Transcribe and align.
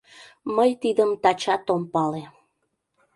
Мый 0.55 0.71
тидым 0.81 1.11
тачат 1.23 1.65
ом 1.73 1.81
пале 1.93 2.23